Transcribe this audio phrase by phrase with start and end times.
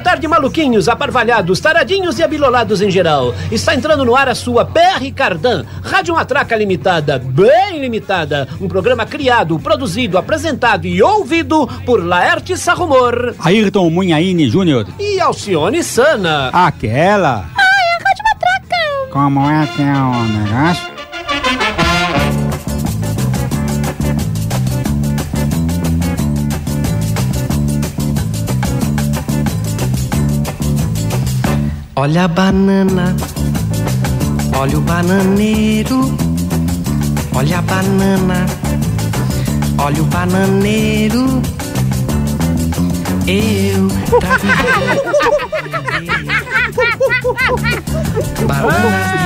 [0.00, 3.34] tarde, maluquinhos, aparvalhados, taradinhos e abilolados em geral.
[3.50, 8.48] Está entrando no ar a sua PR Cardan, Rádio Matraca Limitada, bem limitada.
[8.60, 13.34] Um programa criado, produzido, apresentado e ouvido por Laerte Sarrumor.
[13.38, 14.86] Ayrton Munhaine Júnior.
[14.98, 16.48] E Alcione Sana.
[16.48, 17.44] Aquela.
[17.56, 19.10] Ai, a Rádio Matraca.
[19.10, 20.90] Como é que é o negócio?
[32.00, 33.14] Olha a banana,
[34.56, 36.16] olha o bananeiro,
[37.34, 38.46] olha a banana,
[39.76, 41.42] olha o bananeiro.
[43.26, 43.90] Eu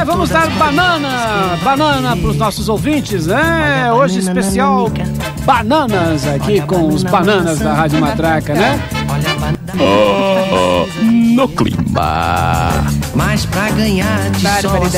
[0.00, 3.92] É, vamos dar banana, banana para os nossos ouvintes, né?
[3.92, 4.90] Hoje especial
[5.46, 8.82] bananas aqui com os bananas da Rádio Matraca, né?
[9.08, 9.64] Olha a banana.
[11.34, 12.86] No clima.
[13.12, 14.96] Mas pra ganhar de sorte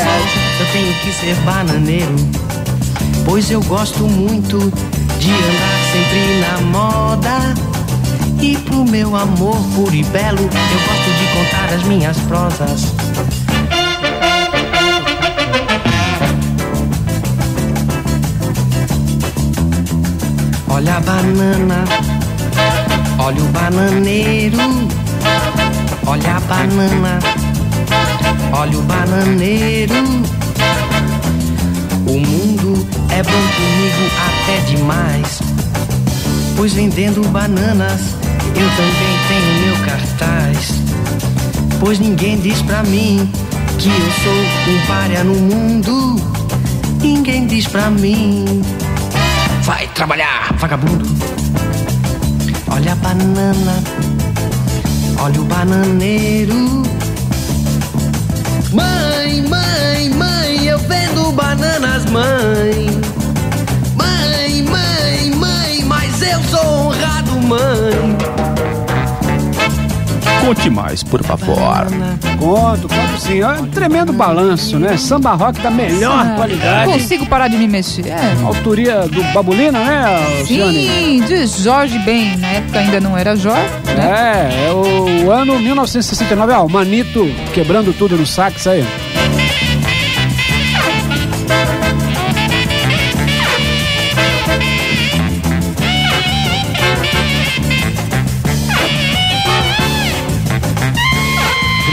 [0.61, 2.15] eu tenho que ser bananeiro.
[3.25, 4.59] Pois eu gosto muito
[5.19, 7.55] de andar sempre na moda.
[8.43, 12.93] E pro meu amor puro e belo, eu gosto de contar as minhas prosas.
[20.69, 21.85] Olha a banana,
[23.19, 25.06] olha o bananeiro.
[26.09, 27.19] Olha a banana,
[28.53, 29.95] olha o bananeiro.
[32.07, 35.41] O mundo é bom comigo até demais.
[36.57, 38.01] Pois vendendo bananas,
[38.55, 40.71] eu também tenho meu cartaz.
[41.81, 43.29] Pois ninguém diz pra mim
[43.77, 46.17] que eu sou um párea no mundo.
[47.01, 48.63] Ninguém diz pra mim.
[49.63, 51.05] Vai trabalhar, vagabundo.
[52.69, 54.06] Olha a banana.
[55.19, 56.83] Olha o bananeiro.
[58.73, 63.01] Mãe, mãe, mãe, eu vendo bananas, mãe.
[63.95, 68.16] Mãe, mãe, mãe, mas eu sou honrado, mãe.
[70.47, 71.57] Conte mais, por favor.
[72.39, 73.41] Conto, conto sim.
[73.41, 74.97] É um tremendo balanço, né?
[74.97, 76.93] Samba rock da melhor Não qualidade.
[76.93, 78.07] consigo parar de me mexer.
[78.07, 78.37] É.
[78.45, 80.89] Autoria do Babulina, né, Alcione?
[80.89, 82.37] Sim, de Jorge Ben.
[82.37, 84.49] Na época ainda não era Jorge, né?
[84.53, 86.53] É, é o ano 1969.
[86.53, 88.85] Ah, o Manito quebrando tudo no sax aí.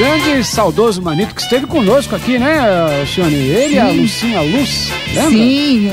[0.04, 2.60] Grande e saudoso Manito que esteve conosco aqui, né,
[3.00, 3.36] Alcione?
[3.36, 3.88] Ele e a.
[3.88, 5.30] Lucinha Luz, lembra?
[5.32, 5.92] Sim,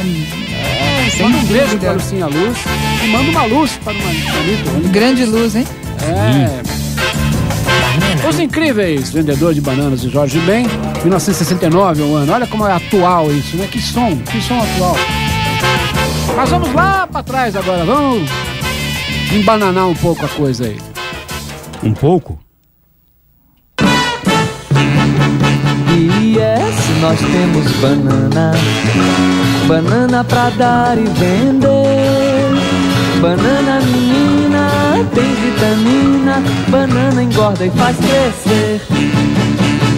[1.12, 1.78] sem Manda um beijo dúvida.
[1.78, 2.58] para a Lucinha Luz
[3.04, 4.70] e manda uma luz para o Manito.
[4.72, 4.90] né?
[4.90, 5.64] Grande luz, hein?
[6.02, 6.60] É.
[8.28, 10.66] Os Incríveis, vendedor de bananas de Jorge Ben,
[11.04, 12.32] 1969 é o ano.
[12.32, 13.68] Olha como é atual isso, né?
[13.70, 14.96] Que som, que som atual.
[16.36, 18.28] Mas vamos lá para trás agora, vamos
[19.32, 20.78] embananar um pouco a coisa aí.
[21.84, 22.36] Um pouco?
[27.00, 28.52] Nós temos banana,
[29.66, 31.70] banana pra dar e vender.
[33.20, 34.68] Banana menina,
[35.14, 38.80] tem vitamina, banana engorda e faz crescer.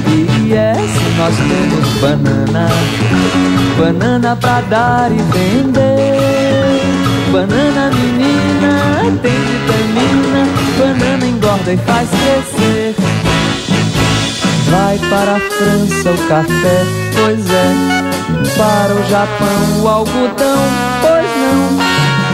[0.09, 2.69] E yes, nós temos banana,
[3.79, 6.83] banana pra dar e vender.
[7.33, 10.47] Banana menina, tem vitamina,
[10.79, 13.22] banana engorda e faz crescer.
[14.73, 16.85] Vai para a França o café,
[17.15, 17.93] pois é.
[18.57, 20.65] Para o Japão o algodão,
[21.03, 21.69] pois não.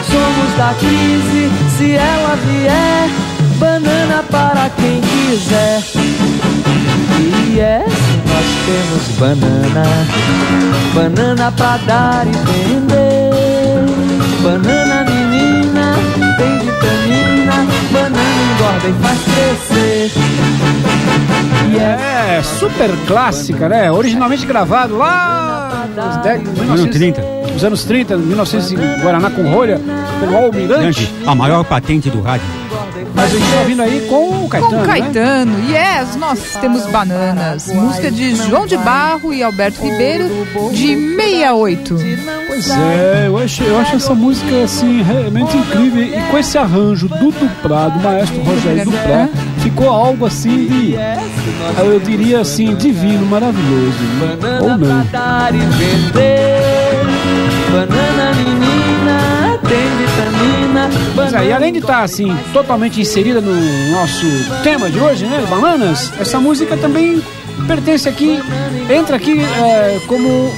[0.07, 3.11] Somos da crise, se ela vier.
[3.59, 5.83] Banana para quem quiser.
[7.19, 9.85] E é, nós temos banana.
[10.95, 13.33] Banana pra dar e vender.
[14.45, 15.97] Banana menina,
[16.39, 17.67] tem vitamina.
[17.91, 20.13] Banana engorda e faz crescer.
[21.71, 23.91] E é super clássica, né?
[23.91, 27.39] Originalmente gravado lá nos 10, 1930.
[27.53, 29.81] Nos anos 30, 1900 em Guaraná com rolha,
[30.21, 31.13] pelo Almirante.
[31.27, 32.47] A maior patente do rádio.
[33.15, 34.87] Mas a gente tá ouvindo aí com o Caetano, Com né?
[34.87, 37.73] Caetano, yes, nós temos bananas.
[37.73, 40.29] Música de João de Barro e Alberto Ribeiro,
[40.71, 41.97] de 68.
[42.47, 46.05] Pois é, eu acho, eu acho essa música assim realmente incrível.
[46.05, 49.29] E com esse arranjo do Duprá, do maestro Rogério Duprá,
[49.71, 50.95] ficou algo assim de.
[51.79, 53.99] Eu diria assim, divino, maravilhoso.
[54.63, 54.79] Ou não.
[54.79, 56.59] pra dar e vender.
[57.71, 60.91] Banana menina, tem vitamina.
[61.15, 63.53] Pois é, e além de estar assim, totalmente inserida no
[63.93, 64.25] nosso
[64.63, 65.45] tema de hoje, né?
[65.49, 67.23] Bananas, essa música também
[67.67, 68.41] pertence aqui,
[68.89, 70.51] entra aqui é, como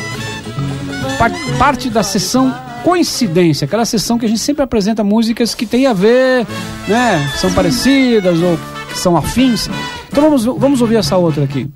[1.19, 2.55] par- parte da sessão
[2.85, 6.47] coincidência, aquela sessão que a gente sempre apresenta músicas que tem a ver,
[6.87, 7.29] né?
[7.37, 8.57] São parecidas ou
[8.97, 9.69] são afins.
[10.11, 11.71] Então vamos, vamos ouvir essa outra aqui.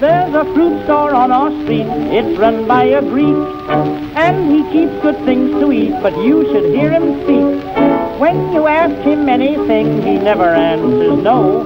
[0.00, 1.86] There's a fruit store on our street.
[2.12, 3.36] It's run by a Greek.
[4.14, 7.97] And he keeps good things to eat, but you should hear him speak.
[8.18, 11.62] When you ask him anything, he never answers no.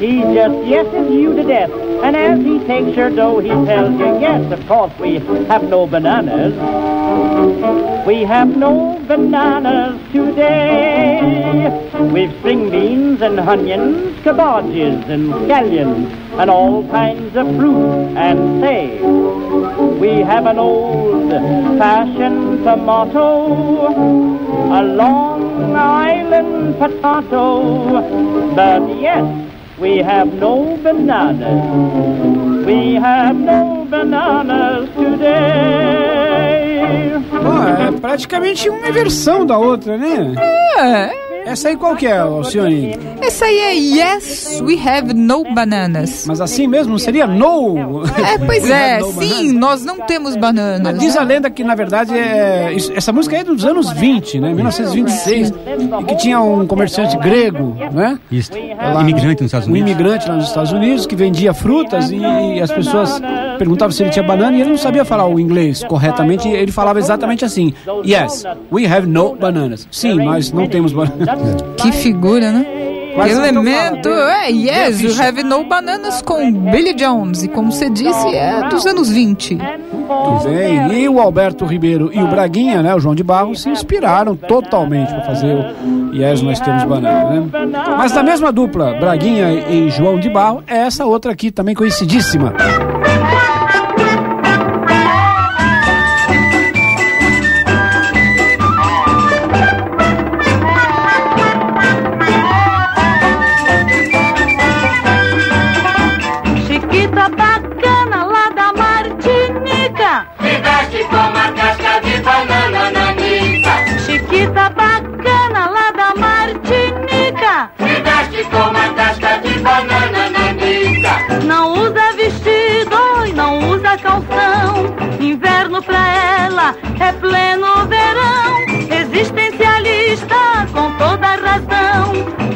[0.00, 1.70] He just yeses you to death.
[1.70, 5.86] And as he takes your dough, he tells you, yes, of course, we have no
[5.86, 6.54] bananas.
[8.06, 11.20] We have no bananas today.
[12.12, 19.00] We've string beans and onions, cabbages and scallions, and all kinds of fruit and say.
[19.98, 24.32] We have an old-fashioned tomato,
[24.72, 28.00] a Long Island potato,
[28.54, 29.24] but yes,
[29.78, 32.66] we have no bananas.
[32.66, 36.11] We have no bananas today.
[37.68, 40.32] É praticamente uma inversão da outra, né?
[40.78, 42.96] É, Essa aí qual que é, Alcione?
[43.20, 46.24] essa aí é Yes, we have no bananas.
[46.26, 48.02] Mas assim mesmo, não seria no?
[48.24, 49.52] É, pois é, sim, bananas?
[49.54, 50.98] nós não temos bananas.
[50.98, 54.52] Diz a lenda que, na verdade, é, essa música é dos anos 20, né?
[54.54, 55.52] 1926.
[56.00, 58.18] E que tinha um comerciante grego, né?
[58.30, 58.52] Isso.
[58.78, 59.90] Lá- Imigrante nos Estados Um Unidos.
[59.90, 63.20] imigrante lá nos Estados Unidos que vendia frutas e as pessoas
[63.62, 66.48] perguntavam se ele tinha banana e ele não sabia falar o inglês corretamente.
[66.48, 67.72] Ele falava exatamente assim:
[68.04, 68.42] Yes,
[68.72, 69.86] we have no bananas.
[69.90, 71.28] Sim, nós não temos bananas.
[71.78, 72.66] Que figura, né?
[73.16, 74.08] Mas Que elemento!
[74.08, 77.42] fala, É, Yes, you have no bananas com Billy Jones.
[77.42, 79.56] E como você disse, é dos anos 20.
[79.56, 81.02] Muito bem.
[81.02, 85.08] E o Alberto Ribeiro e o Braguinha, né, o João de Barro, se inspiraram totalmente
[85.10, 87.48] para fazer o Yes, nós temos banana, né?
[87.98, 92.54] Mas da mesma dupla, Braguinha e João de Barro, é essa outra aqui também conhecidíssima.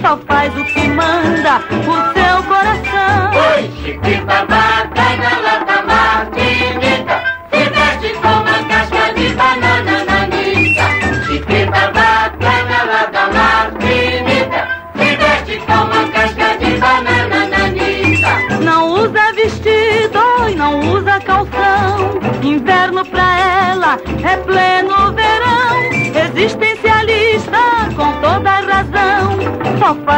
[0.06, 3.32] Só faz o que manda o seu coração.
[3.56, 3.98] Oi,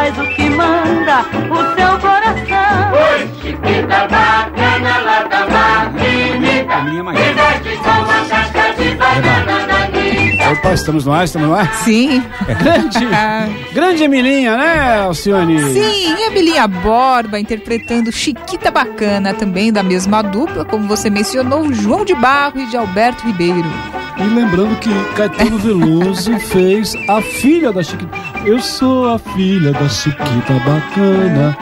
[0.08, 2.92] faz o que manda o seu coração.
[2.92, 6.74] Oi, Chiquita bacana lá da Martinica.
[6.74, 7.16] A minha mãe.
[7.16, 10.52] Se veste com uma casca de banana nanica.
[10.52, 11.72] Opa, estamos no ar, estamos no ar.
[11.74, 12.22] Sim.
[12.46, 12.98] Grande,
[13.74, 15.60] grande Emilinha, né, Alcione?
[15.72, 21.70] Sim, e a Belinha Borba interpretando Chiquita Bacana, também da mesma dupla, como você mencionou,
[21.72, 23.68] João de Barro e de Alberto Ribeiro.
[24.16, 28.27] E lembrando que Caetano Veloso fez a filha da Chiquita.
[28.44, 31.56] Eu sou a filha da Chiquita bacana.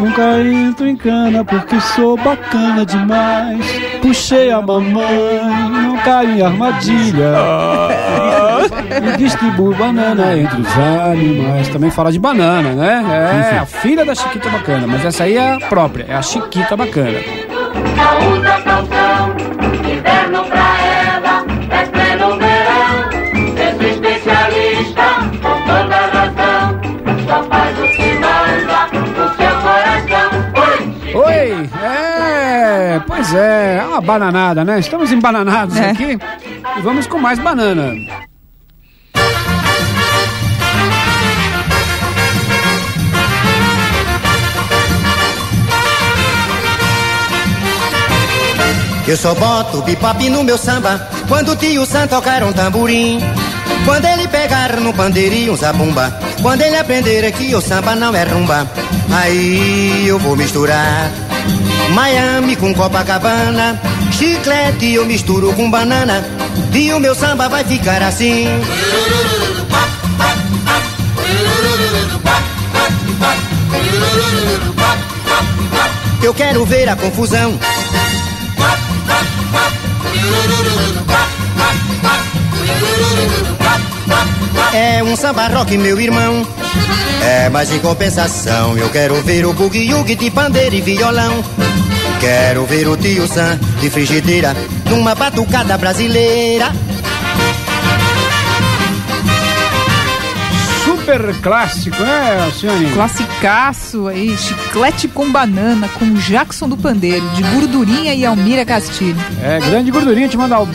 [0.00, 3.64] Nunca entro em cana porque sou bacana demais.
[4.02, 7.32] Puxei a mamãe, não caí em armadilha.
[9.14, 10.78] E distribuo banana entre os
[11.12, 11.68] animais.
[11.68, 13.52] Também fala de banana, né?
[13.54, 14.86] É, a filha da Chiquita bacana.
[14.86, 17.18] Mas essa aí é a própria, é a Chiquita bacana.
[31.18, 34.78] Oi, é, pois é, é uma bananada, né?
[34.78, 35.90] Estamos embananados É.
[35.90, 36.18] aqui
[36.76, 37.92] e vamos com mais banana.
[49.06, 53.20] Eu só boto bipop no meu samba quando o tio Sam tocar um tamborim.
[53.84, 58.24] Quando ele pegar no pandeirinho um zabumba, quando ele aprender que o samba não é
[58.24, 58.70] rumba,
[59.10, 61.10] aí eu vou misturar
[61.90, 63.80] Miami com Copacabana,
[64.12, 66.24] chiclete eu misturo com banana,
[66.72, 68.46] e o meu samba vai ficar assim.
[76.22, 77.58] Eu quero ver a confusão.
[84.72, 86.46] É um samba rock, meu irmão.
[87.22, 91.42] É, mas em compensação, eu quero ver o bugue de pandeiro e violão.
[92.20, 94.54] Quero ver o tio Sam de frigideira
[94.88, 96.70] numa batucada brasileira.
[100.84, 102.90] Super clássico, né, Alcione?
[102.92, 109.16] Classicaço aí, chiclete com banana, com Jackson do Pandeiro, de Gordurinha e Almira Castilho.
[109.42, 110.66] É, grande gordurinha, te mandar, um-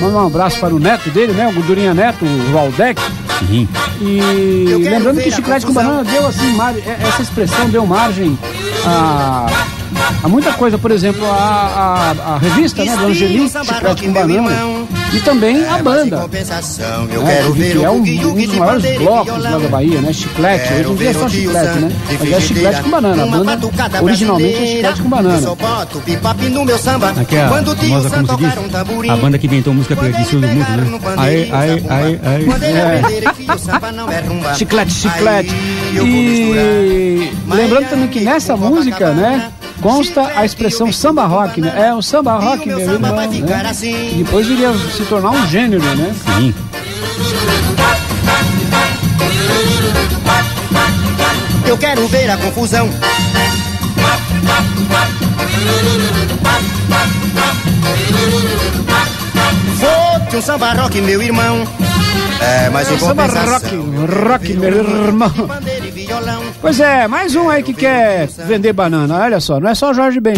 [0.00, 1.48] mandar um abraço para o neto dele, né?
[1.48, 3.00] O gordurinha neto, o Valdeck.
[3.48, 3.68] Sim.
[4.00, 8.38] E lembrando que chiclete com banana deu assim, mar- é- essa expressão deu margem
[8.86, 9.46] a,
[10.22, 14.50] a muita coisa, por exemplo, a, a, a revista né, do Angeli, Chiclete com Banana,
[15.12, 16.16] e também a É, banda.
[16.18, 19.60] né, que é um, um dos maiores blocos lá violão.
[19.62, 20.12] da Bahia, né?
[20.12, 21.92] Chiclete, hoje em dia é só chiclete, né?
[22.20, 23.22] Mas é chiclete com banana.
[23.22, 23.60] A banda
[24.02, 25.38] originalmente é chiclete com banana.
[27.20, 29.10] Aqui é a Quando o tio famosa, como se um diz?
[29.10, 30.84] A banda que inventou música surdo mudo, pegar né?
[30.90, 34.12] no pandeiro Aí, aí, aí, É.
[34.12, 34.54] é rumba.
[34.54, 35.54] Chiclete, chiclete.
[35.94, 41.88] E lembrando também que nessa música, né, Copacabana, consta a expressão samba rock, né?
[41.88, 43.62] É o samba o rock, meu irmão, né?
[43.70, 44.20] assim.
[44.20, 46.14] E depois iria se tornar um gênero, né?
[46.36, 46.54] Sim.
[51.66, 52.88] Eu quero ver a confusão.
[59.78, 61.66] Fote um samba rock, meu irmão.
[62.40, 65.28] É, mas em Samba rock, rock, o meu irmão.
[65.28, 66.42] de pandeiro e violão.
[66.60, 69.18] Pois é, mais um aí que quer vender banana.
[69.18, 70.34] Olha só, não é só Jorge Ben.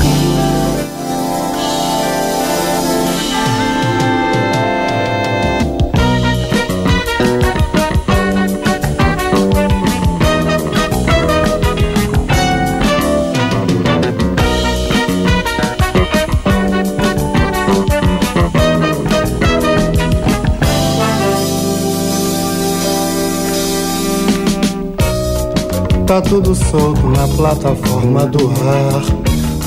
[26.13, 29.03] Tá tudo solto na plataforma do ar.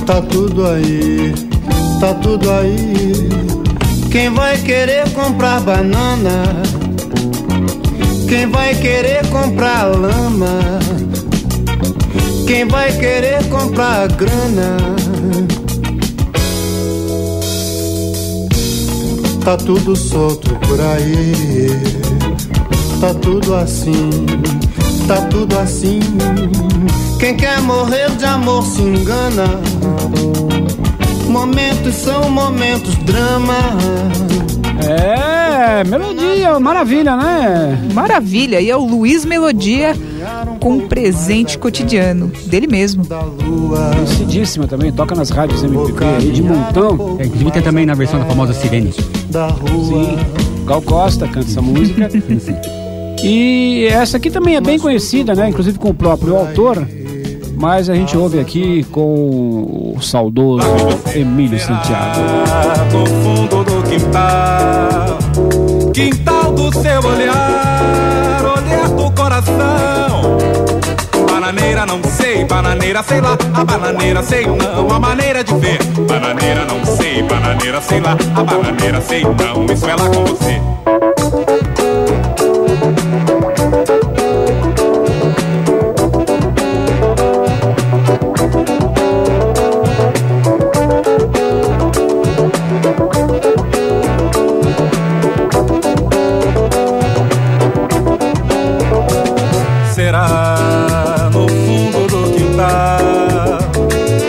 [0.05, 1.33] Tá tudo aí,
[1.99, 3.29] tá tudo aí.
[4.11, 6.43] Quem vai querer comprar banana?
[8.29, 10.59] Quem vai querer comprar lama?
[12.45, 14.77] Quem vai querer comprar grana?
[19.43, 21.71] Tá tudo solto por aí.
[23.01, 24.25] Tá tudo assim,
[25.07, 25.99] tá tudo assim.
[27.19, 29.43] Quem quer morrer de amor se engana.
[31.27, 33.55] Momentos são momentos, drama.
[34.87, 37.89] É, melodia, maravilha, né?
[37.93, 39.95] Maravilha, e é o Luiz Melodia
[40.59, 43.03] com um presente cotidiano dele mesmo.
[43.05, 47.17] Conhecidíssima também, toca nas rádios MPB aí de montão.
[47.19, 48.93] É, inclusive tem também na versão da famosa Sirene.
[49.29, 50.05] Da rua.
[50.05, 50.17] Sim,
[50.65, 52.09] Gal Costa canta essa música.
[53.23, 55.49] E essa aqui também é bem conhecida, né?
[55.49, 56.87] Inclusive com o próprio autor.
[57.57, 60.67] Mas a gente ouve aqui com o saudoso
[61.15, 62.19] Emílio Santiago.
[62.91, 65.17] No fundo do quintal,
[65.93, 70.37] quintal do seu olhar, olhar do coração.
[71.29, 75.83] Bananeira não sei, bananeira sei lá, a bananeira sei não, a maneira de ver.
[76.07, 80.61] Bananeira não sei, bananeira sei lá, a bananeira sei não, isso é lá com você.
[100.15, 103.59] No fundo do quintal,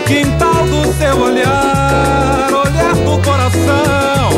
[0.05, 4.29] quintal do seu olhar, olhar do coração.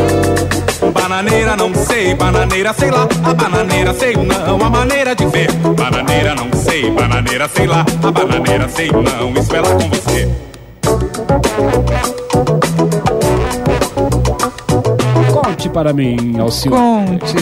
[0.93, 5.51] Bananeira não sei, bananeira sei lá, a bananeira sei não, a maneira de ver.
[5.51, 10.29] Bananeira não sei, bananeira sei lá, a bananeira sei não, isso é com você.
[15.59, 17.19] Conte para mim, Alcione.
[17.19, 17.35] Conte,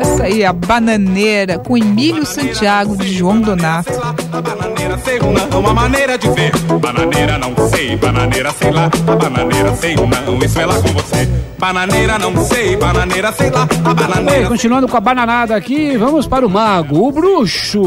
[0.00, 3.90] essa aí é a Bananeira com Emílio Santiago de João Donato.
[4.32, 6.52] A bananeira sei não, a maneira de ver.
[6.78, 11.28] Bananeira não sei, bananeira sei lá, a bananeira sei não, isso é lá com você.
[11.58, 16.46] Bananeira não sei, bananeira sei lá, a bananeira continuando com a bananada aqui, vamos para
[16.46, 17.82] o mago, o bruxo.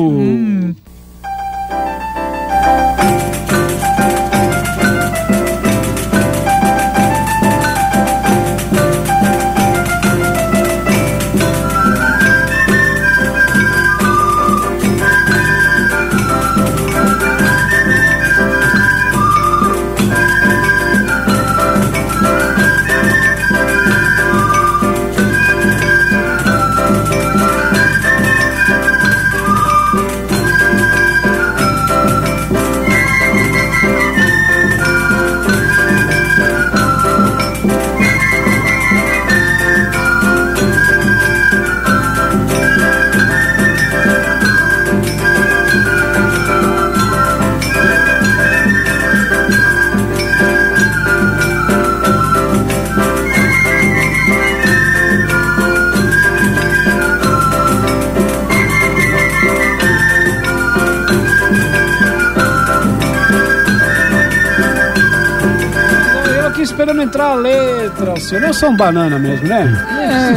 [66.61, 68.43] Esperando entrar a letra, senhor.
[68.43, 69.87] Eu sou um banana mesmo, né?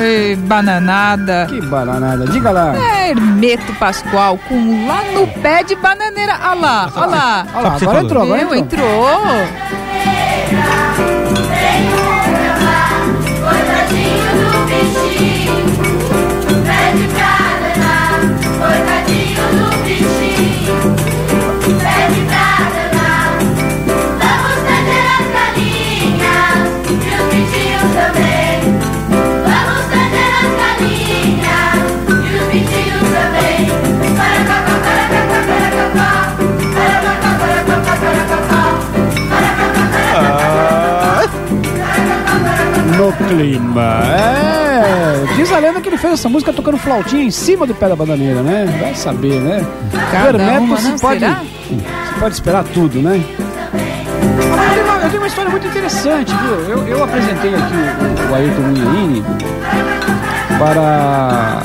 [0.01, 1.47] É, bananada.
[1.49, 2.27] Que bananada.
[2.27, 2.77] Diga lá.
[2.77, 6.39] É, Hermeto Pascoal com lá no pé de bananeira.
[6.43, 7.47] Olha lá, olha lá.
[7.55, 8.59] Olha lá, agora entrou, agora entrou.
[8.59, 9.93] entrou.
[43.19, 44.03] Clima.
[44.05, 45.35] É.
[45.37, 47.97] Diz a lenda que ele fez essa música tocando flautinha em cima do pé da
[47.97, 48.67] bananeira, né?
[48.81, 49.65] Vai saber, né?
[50.11, 50.97] Cada Hermeto uma, se né?
[51.01, 51.41] pode, Será?
[51.41, 53.23] se pode esperar tudo, né?
[53.73, 56.55] Eu tenho, uma, eu tenho uma história muito interessante, viu?
[56.69, 57.75] Eu, eu apresentei aqui
[58.29, 59.25] o, o Ayrton Munhaine
[60.59, 61.63] para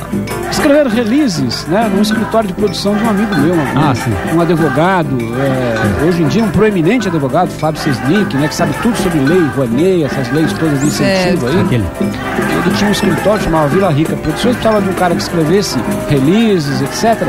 [0.51, 1.89] escrever releases, né?
[1.93, 3.93] Num escritório de produção de um amigo meu, um, Ah,
[4.35, 8.47] um advogado, é, hoje em dia um proeminente advogado, Fábio Sesnick, né?
[8.47, 11.59] Que sabe tudo sobre lei, Rouanet, essas leis todas de incentivo aí.
[11.61, 11.85] Aquele.
[12.01, 15.77] Ele tinha um escritório chamado Vila Rica Produções, precisava de um cara que escrevesse
[16.09, 17.27] releases, etc.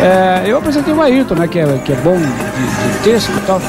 [0.00, 3.40] É, eu apresentei o Ayrton, né, que é, que é bom de, de texto e
[3.46, 3.60] tal.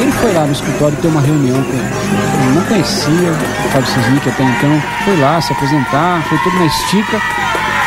[0.00, 1.76] Ele foi lá no escritório ter uma reunião com.
[1.76, 4.82] Eu não conhecia o Fábio Cisnick até então.
[5.04, 7.20] Foi lá se apresentar, foi tudo na estica,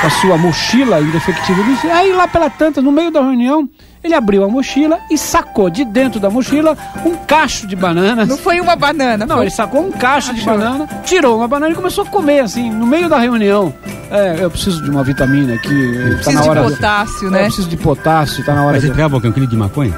[0.06, 1.64] com a sua mochila indefectível.
[1.92, 3.68] Aí lá pela tanta, no meio da reunião,
[4.04, 8.28] ele abriu a mochila e sacou de dentro da mochila um cacho de bananas.
[8.28, 9.26] Não foi uma banana.
[9.26, 9.46] Não, foi...
[9.46, 12.86] ele sacou um cacho de banana, tirou uma banana e começou a comer, assim, no
[12.86, 13.74] meio da reunião.
[14.12, 15.98] É, eu preciso de uma vitamina aqui.
[15.98, 17.40] tá Preciso na de hora potássio, É, né?
[17.40, 18.88] Eu preciso de potássio, tá na hora Mas de...
[18.88, 19.94] você entregava um quilo de maconha?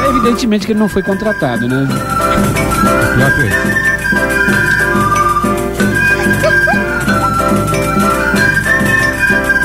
[0.00, 1.86] É, evidentemente que ele não foi contratado, né?
[3.14, 3.89] Pior coisa.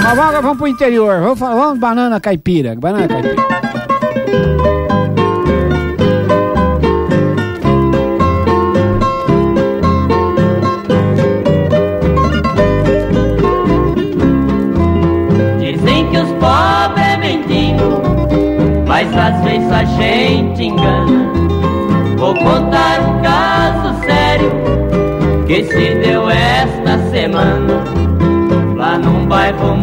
[0.05, 3.35] Mas vamos, pro interior, vamos, vamos banana caipira, banana caipira.
[15.59, 17.15] Dizem que os pobres é
[18.87, 21.31] mas às vezes a gente engana.
[22.15, 24.51] Vou contar um caso sério
[25.47, 27.83] que se deu esta semana.
[28.77, 29.75] Lá num bairro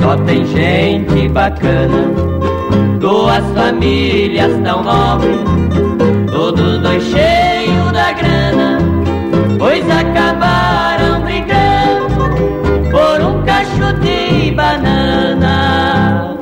[0.00, 2.30] só tem gente bacana.
[2.98, 5.38] Duas famílias tão nobres,
[6.32, 8.78] todos dois cheios da grana,
[9.58, 16.36] pois acabaram brigando por um cacho de banana.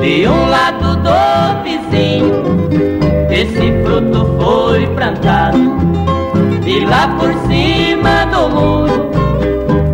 [0.00, 2.42] De um lado do vizinho,
[3.30, 5.37] esse fruto foi plantado.
[6.88, 9.10] Lá por cima do muro,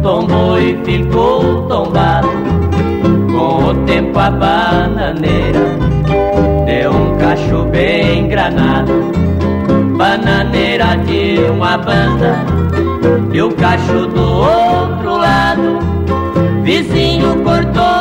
[0.02, 2.28] tombou e ficou tombado.
[3.32, 5.60] Com o tempo a bananeira
[6.64, 8.92] deu um cacho bem granado.
[9.96, 12.36] Bananeira de uma banda
[13.32, 15.78] e o cacho do outro lado.
[16.62, 17.93] Vizinho cortou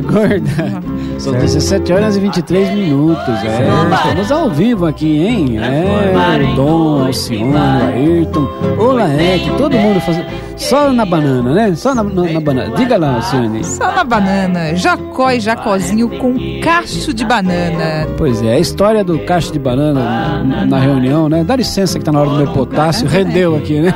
[0.00, 0.40] gorda,
[0.80, 0.82] gorda.
[1.18, 3.28] São 17 horas e 23 minutos.
[3.44, 5.58] É, estamos ao vivo aqui, hein?
[5.58, 7.56] É, o Dom, o Cione, o
[7.94, 10.26] Ayrton, o Laek, todo mundo fazendo.
[10.56, 11.74] Só na banana, né?
[11.74, 12.76] Só na, na- na banana.
[12.76, 13.64] Diga lá, Cione.
[13.64, 14.76] Só na banana.
[14.76, 18.06] Jacó e Jacozinho com cacho de banana.
[18.16, 21.42] Pois é, a história do cacho de banana na, na reunião, né?
[21.42, 23.92] Dá licença que tá na hora do meu potássio, rendeu aqui, né?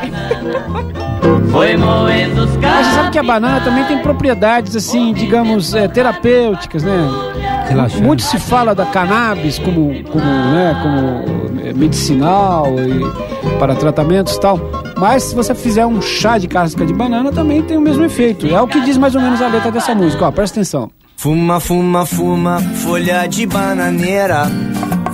[1.57, 5.89] Foi moendo os Mas você sabe que a banana também tem propriedades, assim, digamos, é,
[5.89, 7.09] terapêuticas, né?
[7.67, 8.03] Relaxante.
[8.03, 14.61] Muito se fala da cannabis como, como, né, como medicinal e para tratamentos e tal.
[14.99, 18.47] Mas se você fizer um chá de casca de banana, também tem o mesmo efeito.
[18.47, 20.91] É o que diz mais ou menos a letra dessa música, ó, presta atenção.
[21.17, 24.43] Fuma, fuma, fuma, folha de bananeira.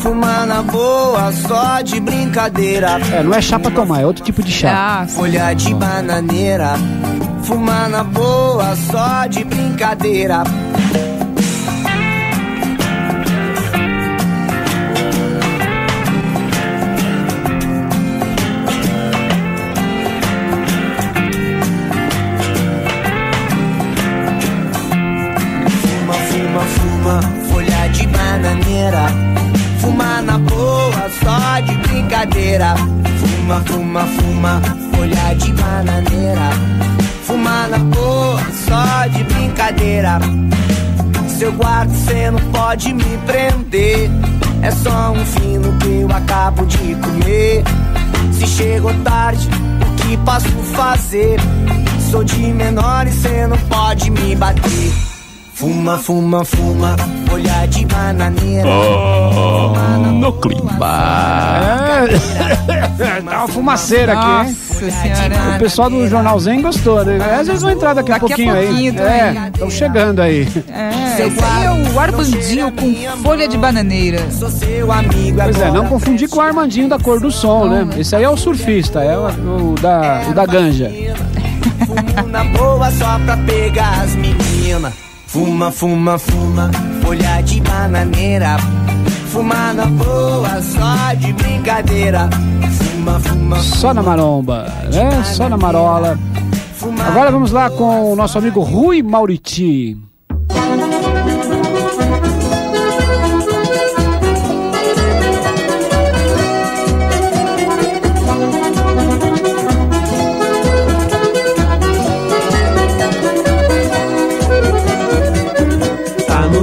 [0.02, 2.98] Fuma na boa, só de brincadeira.
[3.12, 5.02] É, não é chá pra tomar, é outro tipo de chá.
[5.02, 6.74] Ah, Folha de bananeira.
[7.44, 10.42] Fuma na boa, só de brincadeira.
[33.52, 34.62] Fuma, fuma, fuma,
[34.94, 36.50] folha de bananeira.
[37.24, 40.18] Fuma na boa, só de brincadeira.
[41.28, 44.10] Se eu guardo, cê não pode me prender.
[44.62, 47.62] É só um fino que eu acabo de comer.
[48.32, 49.46] Se chegou tarde,
[49.82, 51.38] o que posso fazer?
[52.10, 55.11] Sou de menor e cê não pode me bater.
[55.62, 56.96] Fuma, fuma, fuma,
[57.28, 58.68] folha de bananeira.
[58.68, 60.88] Oh, no clima.
[62.98, 64.56] É, tá uma fumaceira aqui, hein?
[64.90, 65.54] Senhora.
[65.54, 67.16] O pessoal do Jornal Zen gostou, né?
[67.38, 68.96] Às vezes vão entrar daqui a Daqui a pouquinho, pouquinho aí.
[68.96, 69.12] também.
[69.44, 70.48] É, estão chegando aí.
[70.68, 74.18] É, esse aí é o Armandinho com folha de bananeira.
[74.32, 77.86] Sou seu amigo Pois é, não confundir com o Armandinho da cor do som, né?
[77.96, 79.28] Esse aí é o surfista, é o,
[79.70, 80.90] o da, o da ganja.
[81.86, 85.11] Fumo na boa só pra pegar as meninas.
[85.32, 86.70] Fuma, fuma, fuma,
[87.02, 88.58] folha de bananeira.
[89.28, 92.28] Fuma na boa só de brincadeira.
[92.70, 95.24] Fuma, fuma, Só na maromba, né?
[95.24, 96.18] Só na marola.
[97.08, 99.96] Agora vamos lá com o nosso amigo Rui Mauriti.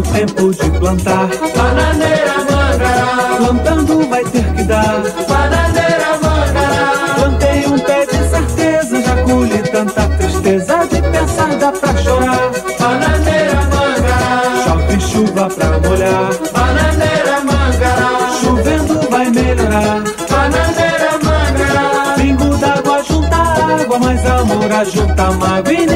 [0.02, 1.28] Tempo de plantar.
[1.56, 3.36] Bananeira mangará.
[3.38, 5.02] Plantando vai ter que dar.
[5.28, 7.16] Bananeira mangará.
[7.16, 12.52] Plantei um pé de certeza, já colhi tanta tristeza de pensar dá pra chorar.
[12.80, 14.64] Bananeira mangará.
[14.64, 16.30] Chove chuva pra molhar.
[16.54, 18.32] Bananeira mangará.
[18.42, 20.04] Chovendo vai melhorar.
[20.30, 22.14] Bananeira mangará.
[22.16, 25.89] Pingo d'água junta água, mas amor ajunta mágoa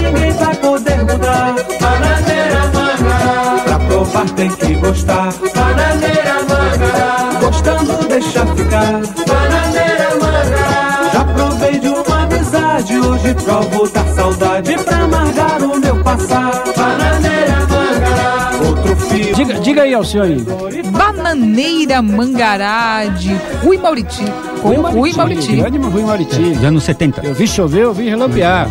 [4.50, 5.34] tem que gostar.
[5.56, 7.40] Bananeira mangará.
[7.40, 9.02] Gostando deixa ficar.
[9.28, 11.10] Bananeira mangará.
[11.14, 16.64] Já provei de uma amizade, hoje provo dar saudade pra amargar o meu passar.
[16.76, 18.68] Bananeira mangará.
[18.68, 19.36] Outro fio.
[19.36, 20.46] Diga, diga aí, Alcione.
[20.92, 24.26] Bananeira Mangará de Rui Mauriti.
[24.62, 25.56] Com Rui Mauriti.
[25.56, 26.42] Grande Rui Mauriti.
[26.54, 27.22] Dos anos 70.
[27.26, 28.70] Eu vi chover, eu vi relampear.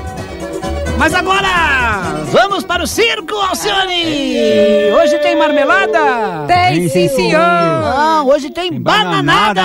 [0.98, 1.48] Mas agora,
[2.32, 4.90] vamos para o circo, Alcione!
[4.92, 6.46] Hoje tem marmelada?
[6.46, 7.38] Tem, sim, senhor!
[7.38, 9.62] Não, hoje tem, bananada!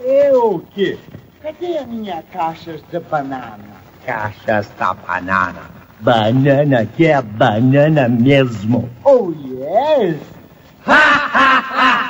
[0.00, 0.96] Eu o quê?
[1.42, 3.58] Cadê a minha caixas de banana?
[4.06, 5.74] Caixas da banana.
[6.00, 8.88] Banana que é banana mesmo.
[9.04, 10.16] Oh, yes!
[10.84, 10.92] Você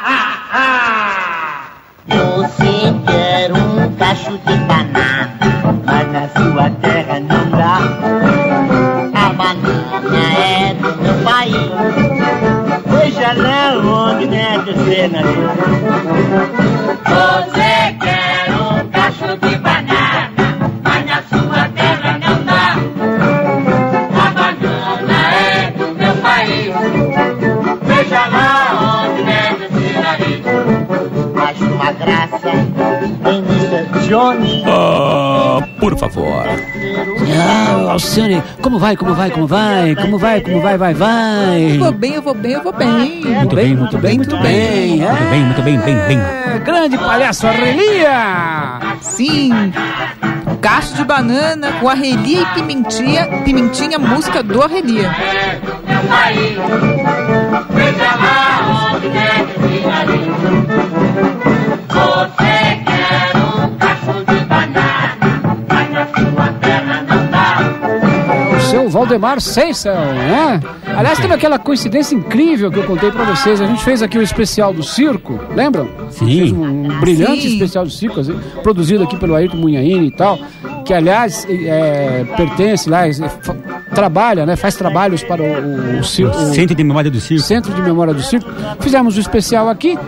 [15.08, 17.06] deve
[35.96, 36.44] por favor.
[37.34, 39.94] Ah, Alcione, como vai, como vai, como vai?
[39.94, 41.72] Como vai, como vai, vai, vai?
[41.72, 43.22] Eu vou bem, eu vou bem, eu vou bem.
[43.24, 44.98] Muito bem, muito bem, muito bem.
[44.98, 46.18] Muito bem, muito bem, bem, bem.
[46.18, 48.78] É, grande palhaço Arrelia!
[49.00, 49.72] Sim.
[50.60, 55.10] Cacho de banana com arrelia e pimentinha, pimentinha, música do arrelia.
[57.70, 59.56] Veja lá onde deve.
[68.96, 70.58] Valdemar Seissel, né?
[70.96, 73.60] Aliás, teve aquela coincidência incrível que eu contei pra vocês.
[73.60, 75.86] A gente fez aqui o especial do circo, lembram?
[76.10, 76.24] Sim.
[76.26, 77.52] Fez um brilhante Sim.
[77.54, 80.38] especial do circo, assim, produzido aqui pelo Ayrton Munhaine e tal,
[80.86, 83.54] que aliás é, pertence lá, é, fa-
[83.94, 84.56] trabalha, né?
[84.56, 86.34] Faz trabalhos para o, o circo.
[86.34, 87.42] o- Centro de Memória do Circo.
[87.44, 88.48] Centro de Memória do Circo.
[88.80, 89.98] Fizemos o especial aqui.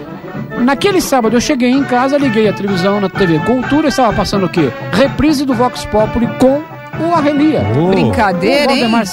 [0.61, 4.49] Naquele sábado eu cheguei em casa, liguei a televisão na TV Cultura, estava passando o
[4.49, 4.71] quê?
[4.93, 6.63] Reprise do Vox Populi com
[7.01, 7.63] o Arrelia.
[7.79, 7.89] Oh.
[7.89, 8.81] Brincadeira, O hein?
[8.81, 9.07] Valdemar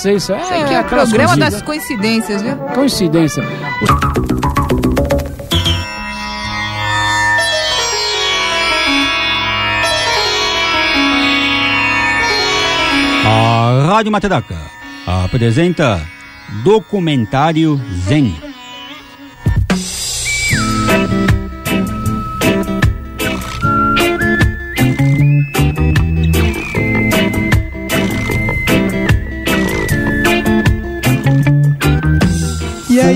[0.64, 1.54] aqui é o aquelas programa coisinhas.
[1.54, 2.56] das coincidências, viu?
[2.74, 3.44] Coincidência.
[13.26, 14.56] A Rádio Matadaca
[15.06, 16.00] apresenta
[16.64, 18.45] Documentário Zen.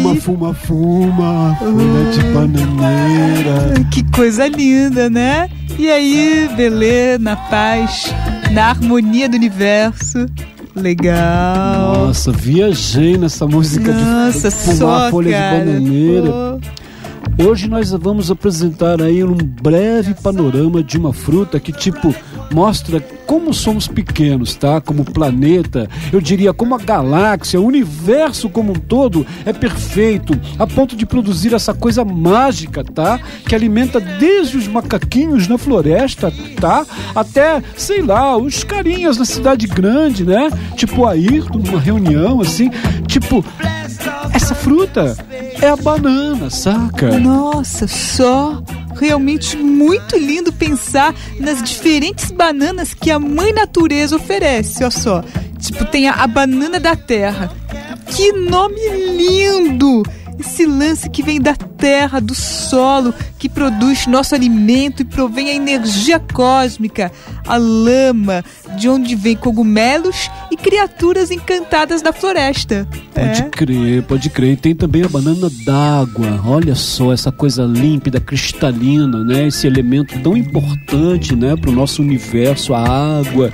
[0.01, 3.73] Fuma, fuma, fuma, folha de bananeira.
[3.91, 5.49] Que coisa linda, né?
[5.77, 8.13] E aí, beleza, na paz,
[8.51, 10.25] na harmonia do universo.
[10.75, 12.05] Legal.
[12.07, 15.59] Nossa, viajei nessa música Nossa, de fumar só, folha cara.
[15.59, 16.58] de bananeira.
[17.41, 22.13] Hoje nós vamos apresentar aí um breve panorama de uma fruta que tipo
[22.51, 24.81] mostra como somos pequenos, tá?
[24.81, 30.67] Como planeta, eu diria como a galáxia, o universo como um todo é perfeito, a
[30.67, 33.17] ponto de produzir essa coisa mágica, tá?
[33.47, 36.85] Que alimenta desde os macaquinhos na floresta, tá?
[37.15, 40.49] Até, sei lá, os carinhas na cidade grande, né?
[40.75, 42.69] Tipo Ayrton numa reunião assim,
[43.07, 43.45] tipo
[44.33, 45.15] essa fruta
[45.61, 47.19] é a banana, saca?
[47.19, 48.61] Nossa, só
[48.99, 55.23] realmente muito lindo pensar nas diferentes bananas que a mãe natureza oferece, olha só.
[55.57, 57.51] Tipo, tem a, a banana da terra.
[58.07, 58.79] Que nome
[59.17, 60.03] lindo!
[60.39, 65.53] Esse lance que vem da terra, do solo, que produz nosso alimento e provém a
[65.55, 67.11] energia cósmica,
[67.47, 68.43] a lama,
[68.77, 72.87] de onde vem cogumelos e criaturas encantadas da floresta.
[73.13, 73.49] Pode É.
[73.49, 74.53] crer, pode crer.
[74.53, 76.41] E tem também a banana d'água.
[76.45, 79.47] Olha só essa coisa límpida, cristalina, né?
[79.47, 83.51] Esse elemento tão importante, né, para o nosso universo, a água.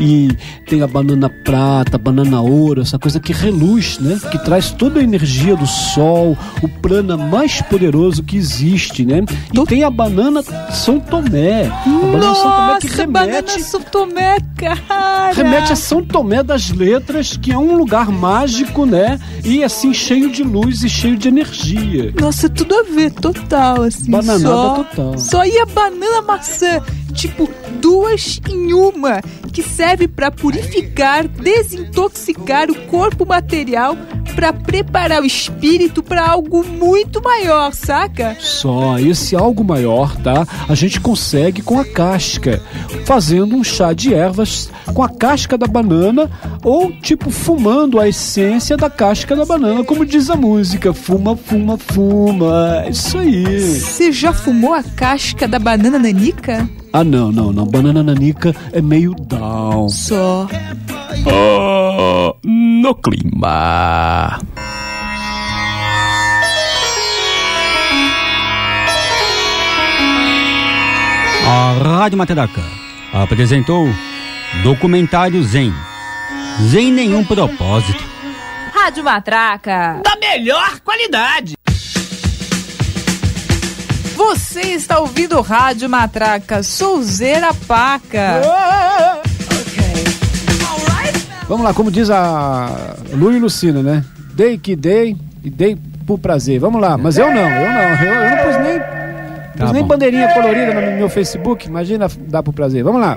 [0.00, 0.28] E
[0.66, 4.18] tem a banana prata, a banana ouro, essa coisa que reluz, né?
[4.30, 9.24] Que traz toda a energia do sol, o prana mais poderoso que existe, né?
[9.52, 11.66] E tem a banana São Tomé.
[11.66, 15.32] A banana São Tomé que Nossa, banana remete São Tomé, cara!
[15.32, 19.18] Remete a São Tomé das Letras, que é um lugar mágico, né?
[19.44, 22.12] E assim, cheio de luz e cheio de energia.
[22.20, 24.10] Nossa, tudo a ver, total, assim.
[24.10, 25.18] Bananada só, total.
[25.18, 26.80] Só e a banana maçã,
[27.16, 27.48] tipo,
[27.80, 29.20] duas em uma,
[29.52, 33.96] que serve pra purificar, desintoxicar o corpo material,
[34.34, 38.36] pra preparar o espírito pra algo muito maior, saca?
[38.38, 40.46] Só esse algo maior, tá?
[40.68, 42.62] A gente consegue com a casca,
[43.06, 46.30] fazendo um chá de ervas com a casca da banana
[46.62, 51.78] ou tipo fumando a essência da casca da banana, como diz a música, fuma, fuma,
[51.78, 52.82] fuma.
[52.84, 53.70] É Isso aí.
[53.70, 56.68] Você já fumou a casca da banana nanica?
[56.92, 57.66] Ah, não, não, não.
[57.66, 59.88] Banana nanica é meio down.
[59.88, 60.46] Só.
[61.26, 64.38] Ah, no clima.
[71.48, 72.62] A Rádio Materaca
[73.12, 73.86] apresentou
[74.62, 75.72] documentário Zen.
[76.70, 78.02] Sem nenhum propósito.
[78.72, 80.00] Rádio Matraca.
[80.04, 81.55] Da melhor qualidade.
[84.16, 88.40] Você está ouvindo Rádio Matraca, Souzeira Paca.
[91.46, 94.02] Vamos lá, como diz a Lu e Lucina, né?
[94.34, 95.76] Dei que dei e dei
[96.06, 96.58] por prazer.
[96.58, 98.04] Vamos lá, mas eu não, eu não.
[98.04, 98.80] Eu, eu não pus nem,
[99.58, 99.88] pus nem bom.
[99.88, 101.66] bandeirinha colorida no meu Facebook.
[101.68, 102.82] Imagina dar por prazer.
[102.82, 103.16] Vamos lá.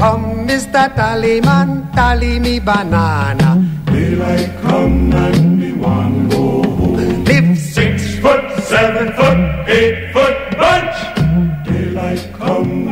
[0.00, 0.88] Come, Mr.
[0.96, 3.60] Tallyman, tally me banana.
[3.84, 7.24] Daylight come and me want go home.
[7.24, 10.96] Live six foot, seven foot, eight foot bunch.
[11.68, 12.88] Daylight come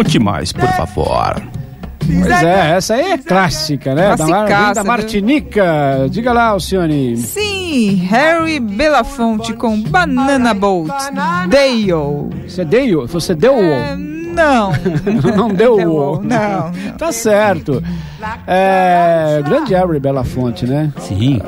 [0.00, 1.42] Conte mais, por favor.
[2.22, 4.16] Pois é, essa aí é clássica, né?
[4.16, 4.82] Da, Mar- da?
[4.82, 6.06] Martinica.
[6.08, 7.18] Diga lá, Alcione.
[7.18, 10.90] Sim, Harry Belafonte com Banana Boat.
[11.48, 11.92] Dale.
[12.48, 13.06] Você deu?
[13.08, 13.62] Você deu o?
[13.62, 14.72] É, não.
[15.36, 16.14] não deu o?
[16.16, 17.82] o, não, Tá certo.
[18.46, 20.90] É, grande Harry Belafonte, né?
[20.98, 21.42] Sim.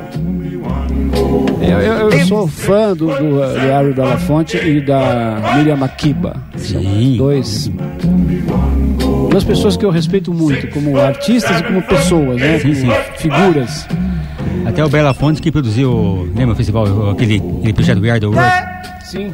[1.61, 6.37] Eu, eu- eu sou fã do, do, do Harry Belafonte e da Miriam Makeba.
[6.57, 7.17] Sim.
[7.17, 7.71] Dois.
[9.31, 12.59] Duas pessoas que eu respeito muito, como artistas e como pessoas, né?
[12.59, 12.89] Sim, sim.
[13.17, 13.87] Figuras.
[14.67, 18.27] Até o Bela Fonte que produziu, lembra o festival, aquele, aquele projeto We Are the
[18.27, 18.53] World?
[19.05, 19.33] Sim.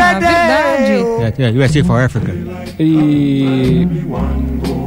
[0.00, 1.42] Ah, verdade.
[1.42, 2.32] É, é, USA for Africa.
[2.78, 3.86] E.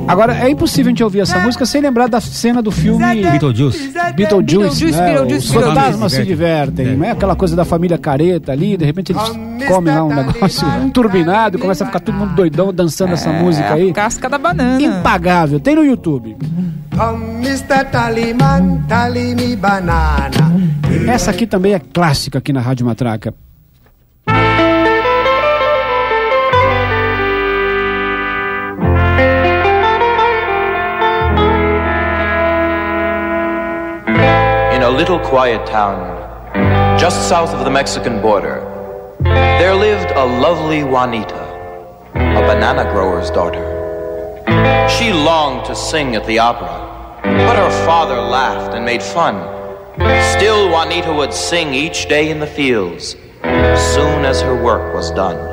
[0.08, 3.94] Agora, é impossível a gente ouvir essa música sem lembrar da cena do filme Beetlejuice.
[4.16, 5.14] Beetlejuice, Beetlejuice, né?
[5.14, 9.14] Beetlejuice, Os fantasmas se divertem, não é aquela coisa da família careta ali, de repente
[9.14, 9.24] eles
[9.68, 13.90] comem lá um negócio turbinado, começa a ficar todo mundo doidão dançando essa música aí.
[13.90, 14.82] É, Casca da banana.
[14.82, 16.36] Impagável, tem no YouTube.
[21.08, 23.34] Essa aqui também é clássica aqui na Rádio Matraca.
[34.94, 38.62] Little quiet town, just south of the Mexican border,
[39.24, 41.44] there lived a lovely Juanita,
[42.14, 43.66] a banana grower's daughter.
[44.90, 49.36] She longed to sing at the opera, but her father laughed and made fun.
[50.38, 53.16] Still, Juanita would sing each day in the fields,
[53.96, 55.53] soon as her work was done.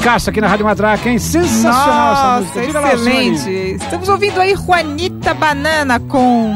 [0.00, 1.18] Classicaço aqui na Rádio Matraca, hein?
[1.18, 2.60] Sensacional essa Nossa, música.
[2.62, 3.38] Diga lá, excelente.
[3.40, 3.76] Sônia.
[3.76, 6.54] Estamos ouvindo aí Juanita Banana com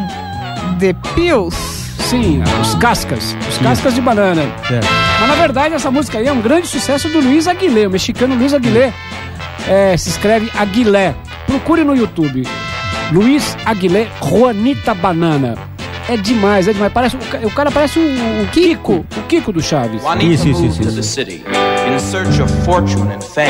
[0.78, 1.54] The Pills.
[2.08, 3.36] Sim, os cascas.
[3.46, 4.42] Os cascas de banana.
[5.20, 8.34] Mas na verdade essa música aí é um grande sucesso do Luiz Aguilé, o mexicano
[8.34, 8.94] Luiz Aguilé.
[9.68, 11.14] É, se escreve Aguilé.
[11.46, 12.46] Procure no YouTube.
[13.12, 15.54] Luiz Aguilé Juanita Banana.
[16.08, 16.92] É demais, é demais.
[16.92, 20.02] Parece, o, ca- o cara parece o, o Kiko, o Kiko do Chaves.
[20.02, 21.42] Juanita moved to the city
[21.88, 23.48] in search of fortune and fame.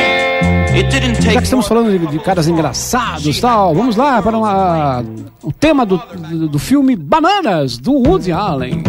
[0.77, 4.23] It didn't Já take que estamos falando de, de caras engraçados e tal, vamos lá
[4.23, 5.05] para uma-
[5.43, 5.97] o tema do,
[6.31, 8.83] do, do filme Bananas, do Woody Allen.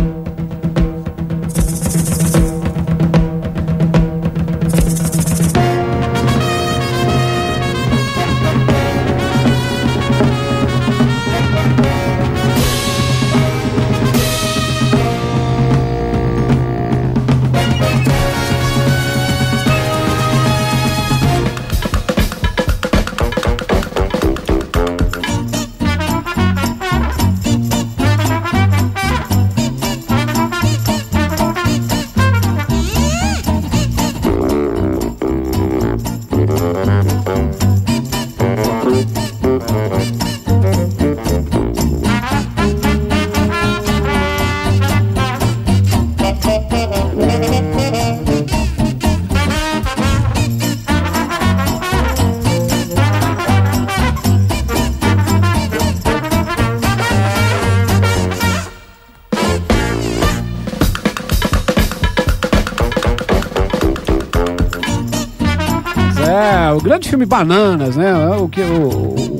[66.95, 68.13] Grande filme Bananas, né?
[68.37, 69.39] O que o, o,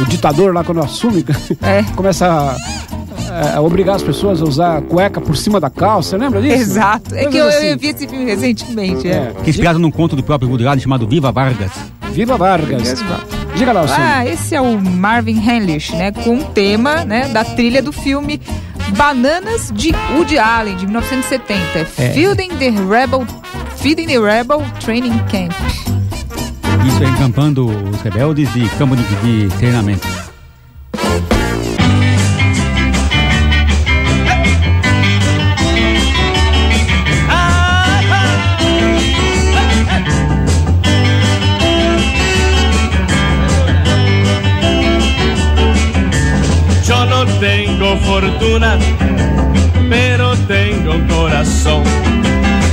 [0.00, 1.24] o ditador lá quando assume
[1.94, 6.54] começa a, a obrigar as pessoas a usar cueca por cima da calça, lembra disso?
[6.54, 7.14] Exato.
[7.14, 7.66] É que eu, assim.
[7.66, 9.06] eu vi esse filme recentemente.
[9.06, 9.32] É.
[9.42, 11.70] Que é inspirado num conto do próprio Woody Allen chamado Viva Vargas.
[12.12, 13.04] Viva Vargas.
[13.54, 14.00] Diga lá, Alcine.
[14.00, 16.12] Ah, esse é o Marvin Hamlish, né?
[16.12, 18.40] Com o tema né, da trilha do filme
[18.96, 21.78] Bananas de Woody Allen, de 1970.
[21.78, 21.84] É.
[22.12, 23.26] Feeding the Rebel,
[23.76, 25.52] Feeding the Rebel Training Camp.
[26.86, 30.06] Isso encampando os rebeldes e campo de, de treinamento.
[46.86, 48.78] Yo no tengo fortuna,
[49.88, 51.84] pero tengo corazón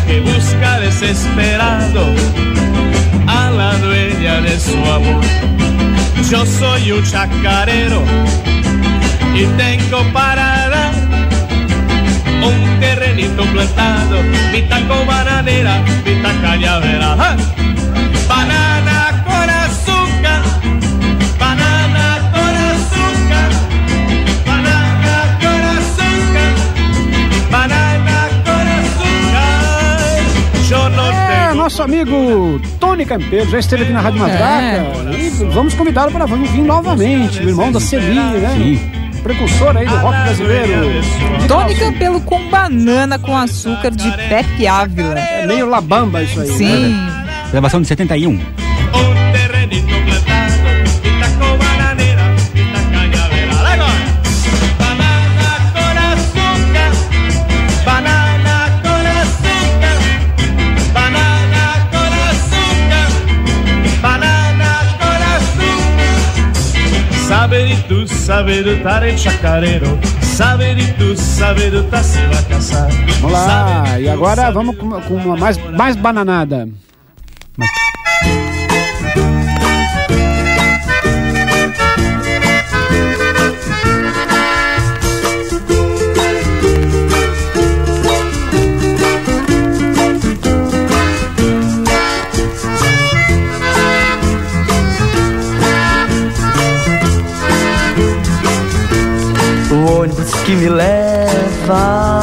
[0.07, 2.05] que busca desesperado
[3.27, 3.75] a la
[4.27, 5.23] de su amor.
[6.29, 8.03] Yo soy un chacarero
[9.33, 10.93] y tengo para dar
[12.43, 14.21] un terrenito plantado,
[14.51, 17.37] mitad con bananera, mitad cañavera.
[18.27, 18.86] Banana
[31.67, 34.85] nosso amigo Tony Campeiro já esteve aqui na Rádio Matraca.
[35.11, 38.79] E vamos convidá-lo para vir novamente, o irmão da Celi, né?
[39.21, 41.01] precursor aí do rock brasileiro.
[41.45, 45.19] Tony Campelo com banana com açúcar de Pepe Ávila.
[45.19, 46.47] É meio labamba isso aí.
[46.47, 46.93] Sim.
[46.93, 47.49] né?
[47.51, 48.39] Gravação de 71.
[68.83, 72.89] Tare chacareiro, saberito, saberito, tá se vai caçar.
[73.19, 76.69] Vamos lá, e agora vamos com, com uma mais, mais bananada.
[77.57, 77.96] O
[100.47, 102.21] que me leva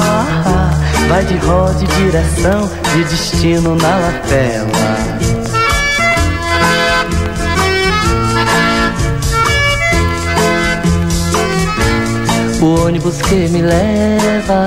[1.11, 4.97] vai de roda e direção de destino na lapela.
[12.62, 14.64] O ônibus que me leva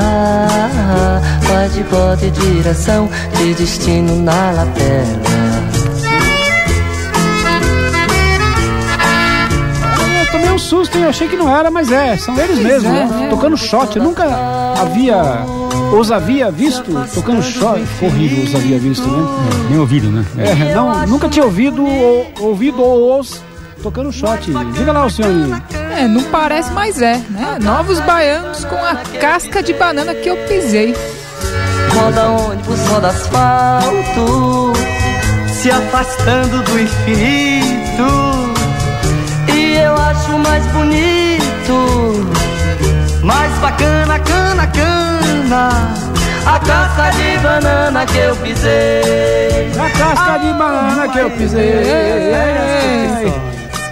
[1.50, 5.77] vai de roda e direção de destino na lapela.
[10.58, 11.04] Um susto, hein?
[11.04, 13.26] Eu achei que não era, mas é, são eles mesmos, é, né?
[13.26, 13.30] é.
[13.30, 13.96] Tocando shot.
[13.96, 14.26] Eu nunca
[14.82, 15.46] havia.
[15.98, 17.80] Os havia visto tocando shot.
[18.02, 19.28] Horrível, os havia visto, né?
[19.70, 20.26] Nem ouvido, né?
[20.38, 23.42] É, não, nunca tinha ouvido, ou, ouvido os
[23.84, 24.52] tocando shot.
[24.74, 26.04] Diga lá o senhor aí.
[26.04, 27.60] É, não parece, mas é, né?
[27.62, 30.96] Novos baianos com a casca de banana que eu pisei.
[31.94, 34.74] Roda ônibus, roda asfalto,
[35.52, 38.37] se afastando do infinito.
[39.98, 41.74] Eu acho mais bonito,
[43.24, 45.70] mais bacana, cana, cana.
[46.46, 49.72] A casca de banana que eu pisei.
[49.74, 51.74] A casca de banana que eu pisei.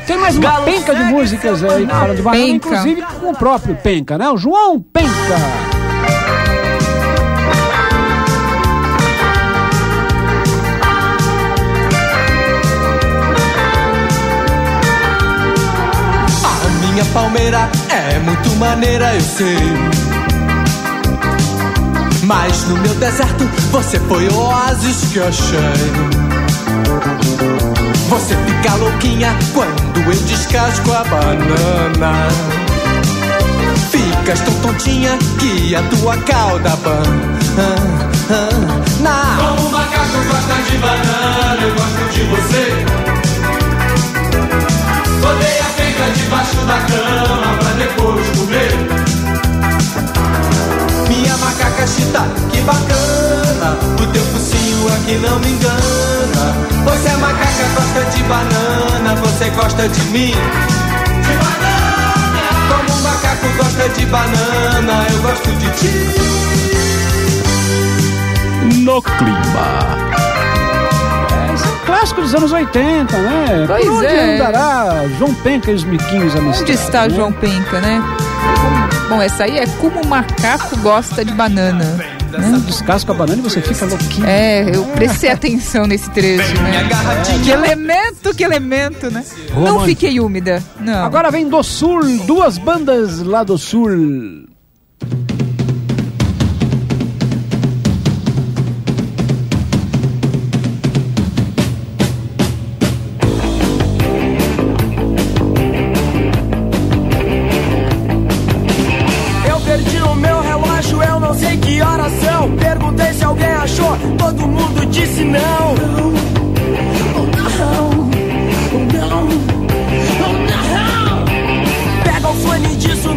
[0.06, 2.68] Tem mais uma penca de músicas aí falam de banana, penca.
[2.68, 4.30] inclusive com o próprio Penca, né?
[4.30, 5.64] O João Penca.
[16.96, 19.58] Minha palmeira é muito maneira, eu sei.
[22.24, 25.60] Mas no meu deserto você foi o oásis que achei.
[28.08, 32.30] Você fica louquinha quando eu descasco a banana.
[33.91, 38.06] Ficas tão tontinha que a tua cauda banana.
[39.38, 43.05] Como o macaco gosta de banana, eu gosto de você.
[45.26, 48.71] Botei a penca debaixo da cama pra depois comer.
[51.07, 52.21] Minha macaca chita,
[52.51, 53.76] que bacana.
[53.99, 56.53] O teu focinho aqui não me engana.
[56.84, 59.15] Você é macaca, gosta de banana.
[59.15, 60.32] Você gosta de mim?
[61.23, 62.05] De banana!
[62.69, 65.91] Como um macaco gosta de banana, eu gosto de ti.
[68.84, 70.34] No clima.
[71.86, 73.65] Clássico dos anos 80, né?
[73.67, 74.36] Pois Por onde é.
[74.36, 76.61] andará João Penca e os miquinhos amistades?
[76.61, 78.01] Onde está João Penca, né?
[79.09, 81.83] Bom, essa aí é como o macaco gosta de banana.
[82.31, 82.61] Né?
[82.65, 84.25] Descasca a banana e você fica louquinho.
[84.27, 86.89] É, eu prestei atenção nesse trecho, né?
[87.43, 89.23] Que elemento, que elemento, né?
[89.51, 89.86] Não Romântico.
[89.86, 91.05] fiquei úmida, não.
[91.05, 94.45] Agora vem do sul, duas bandas lá do sul.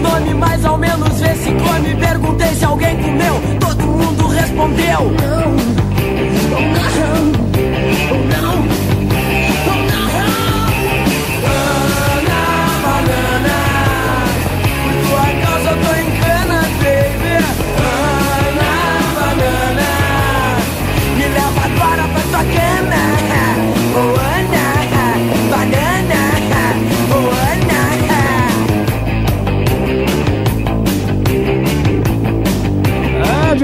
[0.08, 1.94] Nome, mais ao menos vê se come.
[1.96, 5.10] Perguntei se alguém comeu, todo mundo respondeu.
[5.10, 5.47] Banana,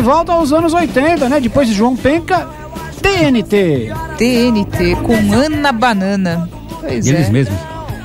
[0.05, 1.40] volta aos anos 80, né?
[1.40, 2.46] Depois de João Penca,
[3.02, 3.92] TNT.
[4.18, 6.48] TNT com Ana Banana.
[6.80, 7.14] Pois E é.
[7.14, 7.59] eles mesmos.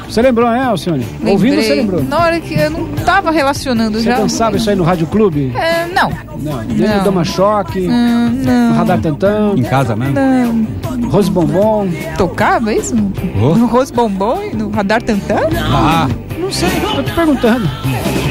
[0.08, 1.06] Você lembrou, né, Alcione?
[1.24, 1.64] Ouvindo, Lembrei.
[1.64, 2.04] você lembrou.
[2.04, 4.18] Na hora que eu não tava relacionando Você já.
[4.18, 5.54] dançava isso aí no Rádio Clube?
[5.56, 6.10] É, não.
[6.40, 6.64] Não.
[6.64, 8.30] No Dama Choque, não.
[8.32, 9.56] no Radar Tantão.
[9.56, 10.16] Em casa mesmo?
[10.16, 11.10] Não.
[11.10, 11.88] Rose Bombom.
[12.18, 12.96] Tocava isso?
[13.40, 13.54] Oh.
[13.56, 15.42] No Rose Bombom e no Radar Tantã?
[15.72, 16.08] Ah,
[16.40, 17.70] Não sei, tô te perguntando.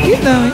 [0.03, 0.53] Que não, hein?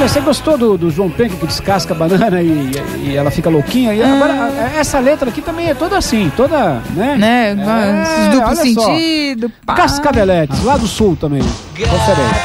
[0.00, 2.70] Você gostou do, do João Penca que descasca a banana e,
[3.02, 3.92] e ela fica louquinha?
[3.94, 7.16] E agora, a- essa letra aqui também é toda assim, toda, né?
[7.16, 7.50] Né?
[7.50, 8.62] É, duplo olha só.
[8.62, 9.52] sentido.
[9.66, 9.74] pá.
[9.74, 11.42] Cascaveletes, lá do sul também.
[11.42, 12.36] Conferência.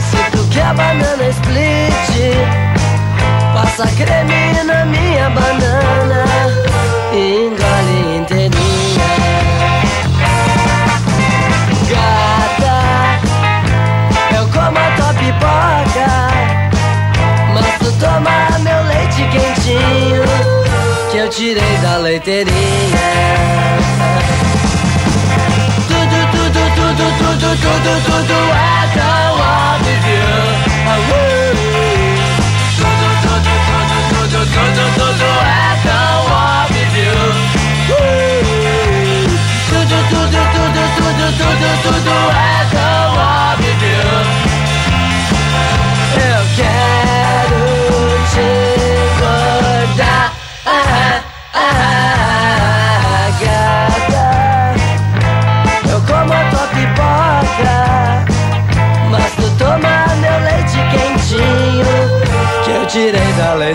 [0.00, 2.36] Se tu quer banana split,
[3.52, 6.24] passa creme na minha banana
[7.12, 7.50] e
[17.98, 20.22] toma meu leite quentinho
[21.10, 22.56] que eu tirei da leiteirinha.
[25.88, 30.26] Tudo, tudo, tudo, tudo, tudo, tudo é tão óbvio.
[30.86, 31.35] Tudo,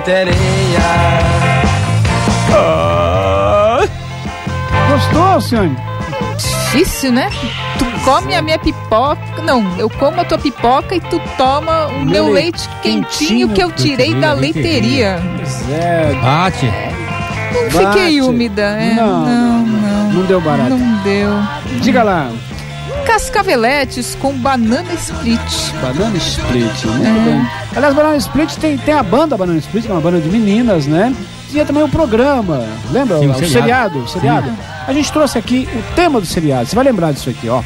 [0.01, 0.81] da leiteirinha.
[4.89, 5.77] Gostou, Alcione?
[6.37, 7.29] Difícil, né?
[7.77, 9.41] Tu come a minha pipoca.
[9.43, 13.61] Não, eu como a tua pipoca e tu toma o meu, Meu leite quentinho que
[13.61, 15.21] eu tirei da leiteria.
[15.37, 16.13] Pois é.
[16.21, 16.65] bate.
[16.65, 17.99] Não Bate.
[17.99, 18.93] fiquei úmida, é?
[18.93, 20.11] Não, não, não.
[20.13, 20.69] Não deu barato.
[20.69, 21.29] Não deu.
[21.81, 22.29] Diga lá.
[23.11, 25.73] Cascaveletes com banana split.
[25.81, 27.25] Banana Split, muito É.
[27.25, 27.47] bem.
[27.75, 30.87] Aliás, Banana Split tem, tem a banda Banana Split, que é uma banda de meninas,
[30.87, 31.13] né?
[31.49, 33.19] Tinha também o programa, lembra?
[33.19, 33.49] Sim, o o seriado.
[33.51, 33.99] seriado.
[33.99, 34.51] o seriado.
[34.87, 36.67] A gente trouxe aqui o tema do seriado.
[36.69, 37.61] Você vai lembrar disso aqui, ó.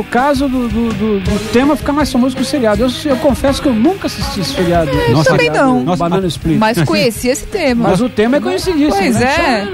[0.00, 2.82] Típico caso do, do, do- do tema ficar mais famoso que o seriado.
[2.82, 4.90] Eu, eu confesso que eu nunca assisti esse seriado.
[4.90, 5.96] Eu Nossa, também seriado, não.
[5.96, 6.58] Banana Split.
[6.58, 7.88] Mas conheci esse tema.
[7.90, 8.90] Mas o tema é conhecidíssimo.
[8.96, 9.26] Pois né?
[9.26, 9.68] é.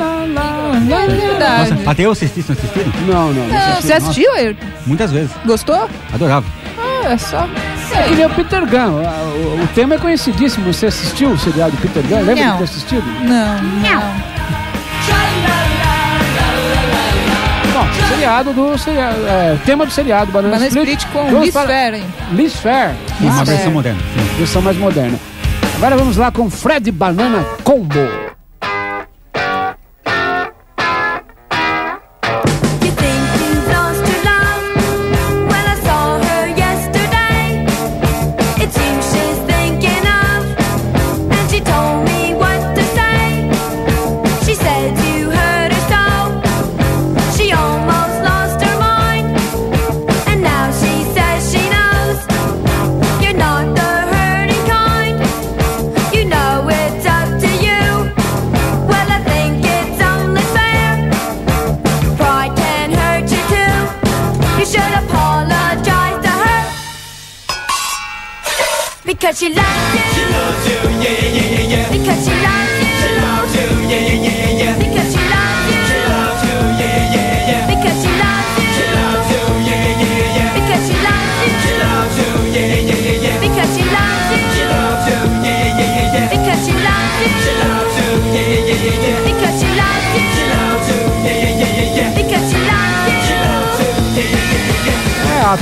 [0.93, 1.71] É verdade.
[1.73, 2.93] Nossa, até eu assisti, não assistiram?
[3.07, 3.49] Não, não.
[3.49, 4.67] Não, você assistiu, Ayrton?
[4.87, 5.31] Muitas vezes.
[5.45, 5.89] Gostou?
[6.13, 6.47] Adorava.
[6.79, 7.49] Ah, é só.
[7.97, 9.01] Eu queria o Peter Gunn.
[9.01, 10.73] O, o tema é conhecidíssimo.
[10.73, 12.23] Você assistiu o seriado Peter Gunn?
[12.23, 12.53] Lembra Não.
[12.53, 13.05] de ter assistido?
[13.23, 14.01] Não, não.
[14.01, 14.36] Bom,
[18.17, 22.05] seriado do seriado, é, tema do seriado Banana, Banana Split, Split com Liz Fair, hein?
[22.33, 22.95] Liz Fair.
[23.21, 24.01] Uma versão moderna.
[24.01, 24.39] Sim.
[24.39, 25.19] Versão mais moderna.
[25.77, 28.26] Agora vamos lá com Fred Banana Combo.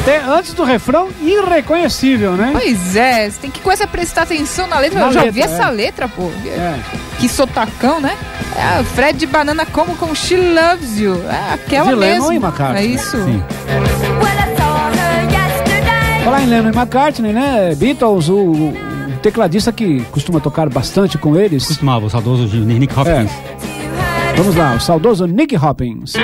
[0.01, 2.51] Até antes do refrão, irreconhecível, né?
[2.53, 5.01] Pois é, você tem que começar a prestar atenção na letra.
[5.01, 5.71] Na Eu já letra, vi essa é.
[5.71, 6.31] letra, pô.
[7.19, 8.15] Que sotacão, né?
[8.57, 11.21] É, o Fred de Banana como com She Loves You.
[11.29, 12.33] É aquela De Lennon mesmo.
[12.33, 12.83] e McCartney.
[12.83, 13.17] É isso.
[16.25, 17.75] Falar em Lennon e McCartney, né?
[17.77, 18.75] Beatles, o, o
[19.23, 21.67] tecladista que costuma tocar bastante com eles.
[21.67, 23.31] Costumava, o saudoso de Nick Hopkins.
[24.37, 26.15] Vamos lá, o saudoso Nick Hopkins.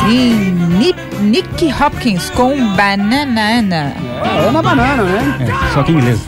[0.00, 3.94] Sim, Nick, Nick Hopkins com Banana.
[4.24, 5.38] É, Ana Banana, né?
[5.40, 6.20] É, só que em inglês.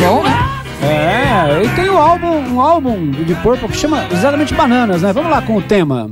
[0.00, 0.42] Bom, né?
[0.82, 5.12] É, e tem um álbum, um álbum de Purple que chama exatamente Bananas, né?
[5.12, 6.10] Vamos lá com o tema.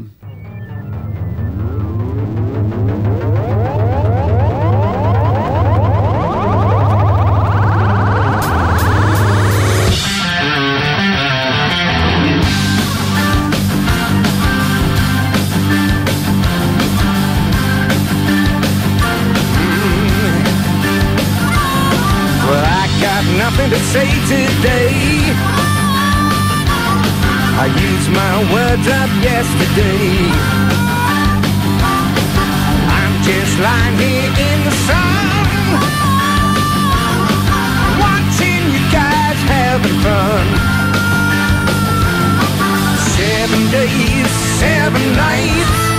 [23.00, 24.92] Got nothing to say today.
[27.62, 30.28] I used my words up yesterday.
[32.96, 35.44] I'm just lying here in the sun,
[38.04, 40.46] watching you guys having fun.
[43.16, 44.30] Seven days,
[44.60, 45.89] seven nights.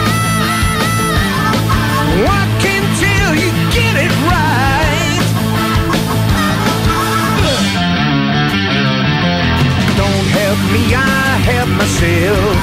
[12.02, 12.56] Myself.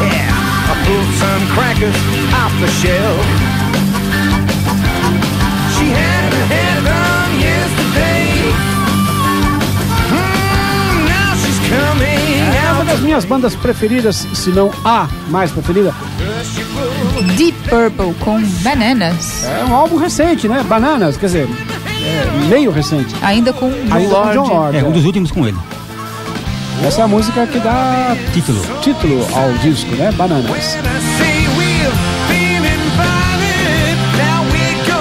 [0.00, 1.96] Yeah, I pulled some crackers
[2.32, 3.26] off the shelf.
[5.76, 8.28] She had her hair done yesterday.
[10.08, 15.94] Mm, now she's coming É uma das minhas bandas preferidas, se não a mais preferida.
[17.36, 19.44] Deep Purple com Bananas.
[19.44, 20.62] É um álbum recente, né?
[20.62, 21.48] Bananas, quer dizer,
[22.02, 23.14] é meio recente.
[23.22, 24.32] Ainda com John Ainda com Lord.
[24.32, 24.76] John Lord.
[24.78, 25.58] É, um dos últimos com ele.
[26.84, 28.60] Essa é a música que dá Título.
[28.80, 30.12] título ao disco, né?
[30.12, 30.76] Bananas.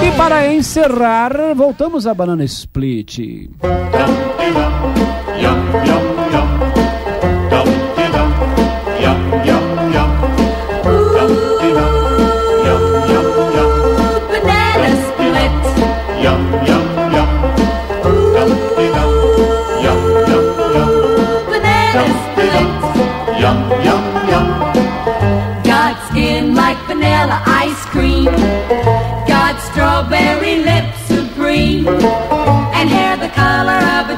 [0.03, 3.49] E para encerrar, voltamos a Banana Split.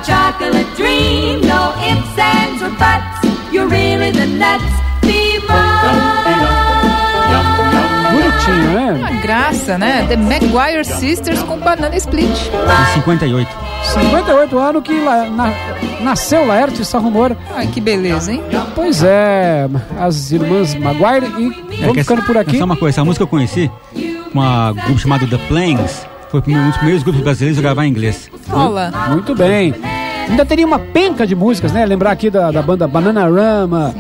[0.07, 1.41] Chocolate dream.
[1.41, 3.51] No ifs, ands, or buts.
[3.51, 4.63] You're really the nuts.
[8.11, 8.91] Bonitinho, né?
[8.97, 10.05] Uma graça, né?
[10.07, 12.25] The Maguire Sisters com Banana Split.
[12.29, 13.49] Em 58.
[13.93, 15.53] 58 anos que la- na-
[16.01, 17.35] nasceu Laerte Sarrumor.
[17.55, 18.41] Ai, que beleza, hein?
[18.75, 19.67] Pois é,
[19.99, 22.57] as irmãs Maguire e É, vamos que ficando por aqui.
[22.57, 23.69] Só uma coisa, essa música eu conheci
[24.33, 26.05] com um grupo chamado The Plains.
[26.29, 28.29] Foi um dos primeiros grupos brasileiros a gravar em inglês.
[28.51, 28.91] Olá.
[29.09, 29.73] Muito bem.
[30.29, 31.85] Ainda teria uma penca de músicas, né?
[31.85, 33.93] Lembrar aqui da, da banda Bananarama,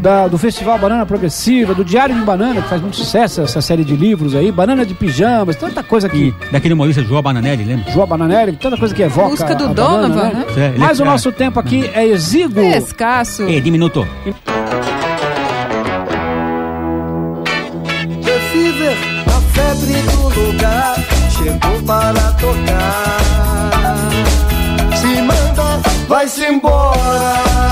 [0.00, 3.84] da, do Festival Banana Progressiva, do Diário de Banana, que faz muito sucesso essa série
[3.84, 6.34] de livros aí, Banana de Pijamas, tanta coisa que.
[6.50, 7.90] Daquele humorista João Bananelli, lembra?
[7.92, 9.28] João Bananelli, tanta coisa que evoca.
[9.30, 10.44] Música do a Donovan, banana, né?
[10.56, 12.62] É, ele Mas é- o nosso tempo aqui é exíguo.
[12.64, 13.42] Escasso.
[13.44, 14.06] É, diminuto.
[19.26, 20.94] A febre do lugar,
[21.30, 23.15] chegou para tocar.
[26.08, 26.96] Vai-se embora.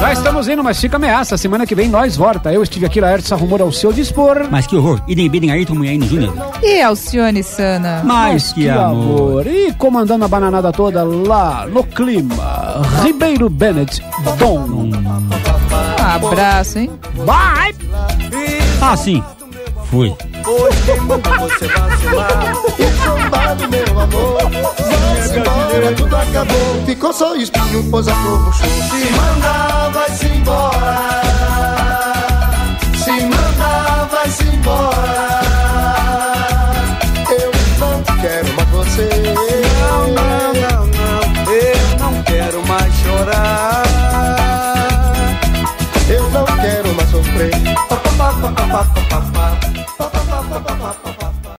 [0.01, 1.37] Já estamos indo, mas fica ameaça.
[1.37, 2.53] Semana que vem nós volta.
[2.53, 4.49] Eu estive aqui, Laerte Sarrumor, ao seu dispor.
[4.51, 5.01] Mas que horror.
[5.07, 6.35] Idem Bidem Ayrton Munhaine Júnior.
[6.63, 8.03] E Alcione Sana?
[8.05, 9.47] Mas que amor.
[9.47, 14.03] E comandando a bananada toda lá no clima, Ribeiro Bennett
[14.39, 14.91] Dom.
[16.01, 16.91] Ah, Abraço, hein?
[17.25, 17.75] Bye!
[18.81, 19.23] Ah, sim.
[19.95, 20.13] Fui.
[20.45, 24.39] Hoje mesmo você vacilar e zombar do meu amor.
[24.51, 26.85] Vai-se embora, tudo acabou.
[26.85, 28.69] Ficou só espinho, pois a o show.
[28.91, 31.23] Se mandar, vai-se embora.
[32.97, 35.41] Se mandar, vai-se embora.
[37.31, 39.09] Eu não quero mais você.
[39.81, 41.53] Não, não, não, não.
[41.53, 43.85] Eu não quero mais chorar.
[46.09, 47.53] Eu não quero mais sofrer.
[47.89, 49.74] Pa, pa, pa,
[50.55, 51.14] pa, pa, pa, pa.